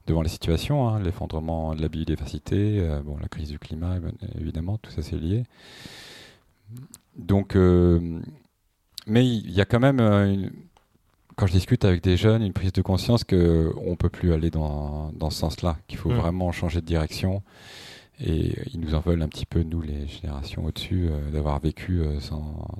devant 0.07 0.23
la 0.23 0.28
situation, 0.28 0.88
hein, 0.88 1.00
l'effondrement 1.00 1.75
de 1.75 1.83
la 1.83 1.88
biodiversité, 1.88 2.83
bon 3.05 3.16
la 3.21 3.28
crise 3.28 3.50
du 3.50 3.59
climat 3.59 3.97
évidemment, 4.40 4.78
tout 4.78 4.90
ça 4.90 5.02
c'est 5.02 5.16
lié. 5.16 5.45
Donc, 7.16 7.56
mais 9.06 9.26
il 9.26 9.50
y 9.50 9.61
a 9.61 9.64
quand 9.64 9.80
même, 9.80 10.50
quand 11.37 11.46
je 11.46 11.52
discute 11.52 11.85
avec 11.85 12.02
des 12.02 12.16
jeunes, 12.16 12.42
une 12.42 12.52
prise 12.52 12.73
de 12.73 12.82
conscience 12.82 13.25
qu'on 13.25 13.37
ne 13.37 13.96
peut 13.96 14.11
plus 14.11 14.32
aller 14.32 14.50
dans, 14.50 15.12
dans 15.12 15.30
ce 15.30 15.38
sens-là, 15.38 15.76
qu'il 15.87 15.99
faut 15.99 16.11
mm. 16.11 16.16
vraiment 16.16 16.52
changer 16.52 16.80
de 16.80 16.87
direction. 16.87 17.42
Et 18.18 18.54
ils 18.73 18.80
nous 18.80 18.94
en 18.94 19.00
veulent 19.00 19.23
un 19.23 19.28
petit 19.28 19.44
peu, 19.44 19.62
nous, 19.62 19.82
les 19.82 20.06
générations 20.06 20.64
au-dessus, 20.64 21.11
d'avoir 21.32 21.61
vécu 21.61 22.02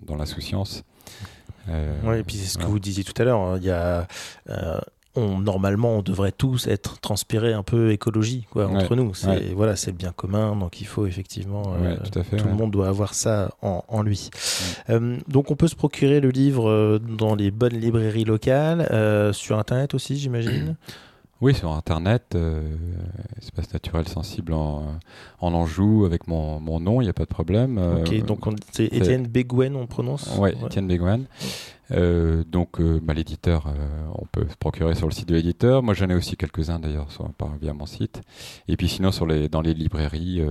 dans 0.02 0.16
l'insouciance. 0.16 0.83
Euh, 1.69 1.99
oui, 2.05 2.19
et 2.19 2.23
puis 2.23 2.37
c'est 2.37 2.47
ce 2.47 2.59
que 2.59 2.64
vous 2.64 2.78
disiez 2.78 3.05
tout 3.05 3.21
à 3.21 3.25
l'heure. 3.25 3.40
Hein. 3.40 3.59
Il 3.59 3.64
y 3.64 3.71
a 3.71 4.07
on, 5.17 5.39
normalement, 5.39 5.97
on 5.97 6.03
devrait 6.03 6.33
tous 6.33 6.67
être 6.67 7.01
transpirés 7.01 7.53
un 7.53 7.63
peu 7.63 7.91
écologie 7.93 8.47
quoi, 8.51 8.69
entre 8.69 8.95
nous. 8.95 9.15
C'est 9.15 9.53
voilà, 9.55 9.77
c'est 9.77 9.91
le 9.91 9.97
bien 9.97 10.13
commun, 10.13 10.57
donc 10.57 10.81
il 10.81 10.87
faut 10.87 11.07
effectivement. 11.07 11.75
Euh, 11.81 11.97
tout, 12.13 12.47
le 12.47 12.55
monde 12.55 12.71
doit 12.71 12.89
avoir 12.89 13.15
ça 13.15 13.51
en, 13.63 14.03
lui. 14.03 14.31
Euh, 14.91 15.17
donc 15.29 15.51
on 15.51 15.57
peut 15.57 15.69
se 15.69 15.77
procurer 15.77 16.21
le 16.21 16.31
livre 16.31 16.69
euh, 16.69 16.99
dans 16.99 17.35
les 17.35 17.51
bonnes 17.51 17.79
librairies 17.79 18.25
locales, 18.25 18.89
sur 19.35 19.59
internet 19.59 19.95
aussi, 19.95 20.17
j'imagine? 20.17 20.77
Oui, 21.40 21.55
sur 21.55 21.71
Internet, 21.73 22.37
Espace 23.38 23.73
Naturel 23.73 24.09
Sensible 24.09 24.55
en, 24.55 24.99
en 25.40 25.52
Anjou, 25.52 26.05
avec 26.07 26.28
mon, 26.28 26.61
mon 26.61 26.81
nom, 26.81 27.00
il 27.00 27.05
n'y 27.05 27.11
a 27.11 27.12
pas 27.12 27.25
de 27.25 27.28
problème. 27.28 27.78
ok, 27.78 28.25
donc 28.25 28.40
c'est 28.73 28.87
Étienne 28.87 29.26
Beguen, 29.26 29.76
on 29.76 29.87
prononce 29.87 30.35
Oui, 30.38 30.50
Étienne 30.64 30.88
Beguen. 30.88 31.26
Euh, 31.93 32.43
donc, 32.45 32.81
euh, 32.81 33.00
bah, 33.02 33.14
l'éditeur, 33.14 33.66
euh, 33.66 34.07
on 34.14 34.26
peut 34.26 34.47
se 34.49 34.57
procurer 34.57 34.95
sur 34.95 35.07
le 35.07 35.12
site 35.12 35.28
de 35.28 35.35
l'éditeur. 35.35 35.83
Moi, 35.83 35.95
j'en 35.95 36.09
ai 36.09 36.14
aussi 36.14 36.37
quelques-uns 36.37 36.78
d'ailleurs 36.78 37.09
via 37.61 37.73
mon 37.73 37.87
site. 37.87 38.23
Et 38.69 38.76
puis, 38.76 38.88
sinon, 38.88 39.12
sur 39.12 39.26
les, 39.26 39.49
dans 39.49 39.61
les 39.61 39.75
librairies, 39.75 40.43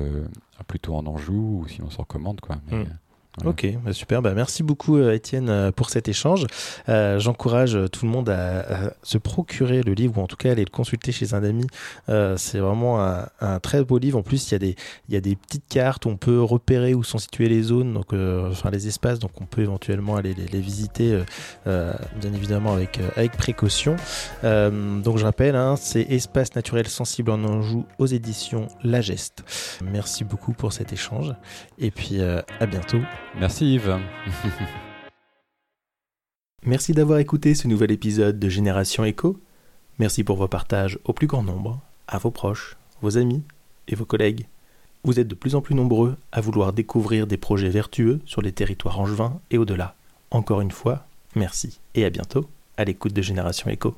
plutôt 0.67 0.95
en 0.95 1.05
Anjou, 1.05 1.61
ou 1.63 1.67
sinon 1.67 1.89
sur 1.89 2.07
commande, 2.07 2.41
quoi. 2.41 2.57
Mais, 2.71 2.85
Ok, 3.43 3.67
bah, 3.83 3.91
super. 3.91 4.21
Bah, 4.21 4.33
merci 4.33 4.63
beaucoup 4.63 4.97
euh, 4.97 5.13
Étienne 5.13 5.49
euh, 5.49 5.71
pour 5.71 5.89
cet 5.89 6.07
échange. 6.07 6.45
Euh, 6.87 7.19
j'encourage 7.19 7.77
tout 7.91 8.05
le 8.05 8.11
monde 8.11 8.29
à, 8.29 8.93
se 9.03 9.17
procurer 9.17 9.83
le 9.83 9.93
livre 9.93 10.17
ou 10.17 10.21
en 10.21 10.27
tout 10.27 10.37
cas 10.37 10.51
aller 10.51 10.63
le 10.63 10.69
consulter 10.69 11.11
chez 11.11 11.33
un 11.33 11.43
ami. 11.43 11.67
c'est 12.37 12.59
vraiment 12.59 13.01
un, 13.01 13.59
très 13.59 13.83
beau 13.83 13.97
livre. 13.97 14.17
En 14.19 14.23
plus, 14.23 14.51
il 14.51 14.75
y, 15.09 15.15
a 15.15 15.21
des, 15.21 15.35
petites 15.35 15.67
cartes 15.67 16.05
on 16.05 16.17
peut 16.17 16.41
repérer 16.41 16.93
où 16.93 17.03
sont 17.03 17.17
situées 17.17 17.49
les 17.49 17.63
zones, 17.63 17.93
donc, 17.93 18.13
enfin 18.13 18.69
les 18.69 18.87
espaces, 18.87 19.19
donc 19.19 19.31
on 19.41 19.45
peut 19.45 19.61
éventuellement 19.61 20.15
aller 20.15 20.33
les, 20.33 20.59
visiter, 20.59 21.19
bien 21.65 22.33
évidemment 22.33 22.73
avec, 22.73 22.99
avec 23.15 23.33
précaution. 23.33 23.95
donc 24.43 25.17
je 25.17 25.23
rappelle, 25.23 25.55
hein, 25.55 25.75
c'est 25.77 26.01
Espace 26.01 26.55
naturel 26.55 26.87
sensible 26.87 27.31
en 27.31 27.43
Anjou 27.43 27.85
aux 27.97 28.07
éditions 28.07 28.67
La 28.83 29.01
Geste. 29.01 29.43
Merci 29.83 30.23
beaucoup 30.23 30.53
pour 30.53 30.73
cet 30.73 30.93
échange 30.93 31.33
et 31.77 31.91
puis 31.91 32.21
à 32.21 32.65
bientôt. 32.65 32.99
Merci 33.39 33.75
Yves. 33.75 33.99
Merci 36.65 36.93
d'avoir 36.93 37.19
écouté 37.19 37.53
ce 37.53 37.67
nouvel 37.67 37.91
épisode 37.91 38.39
de 38.39 38.49
Génération 38.49 39.05
Echo. 39.05 39.39
Merci 39.99 40.23
pour 40.23 40.37
vos 40.37 40.47
partages 40.47 40.97
au 41.03 41.13
plus 41.13 41.27
grand 41.27 41.43
nombre, 41.43 41.79
à 42.07 42.17
vos 42.17 42.31
proches, 42.31 42.75
vos 43.01 43.17
amis 43.17 43.43
et 43.87 43.95
vos 43.95 44.05
collègues. 44.05 44.47
Vous 45.03 45.19
êtes 45.19 45.27
de 45.27 45.35
plus 45.35 45.55
en 45.55 45.61
plus 45.61 45.75
nombreux 45.75 46.17
à 46.31 46.41
vouloir 46.41 46.73
découvrir 46.73 47.27
des 47.27 47.37
projets 47.37 47.69
vertueux 47.69 48.19
sur 48.25 48.41
les 48.41 48.51
territoires 48.51 48.99
angevins 48.99 49.39
et 49.51 49.57
au-delà. 49.57 49.95
Encore 50.31 50.61
une 50.61 50.71
fois, 50.71 51.05
merci 51.35 51.79
et 51.93 52.03
à 52.03 52.09
bientôt 52.09 52.49
à 52.77 52.83
l'écoute 52.83 53.13
de 53.13 53.21
Génération 53.21 53.69
Echo. 53.69 53.95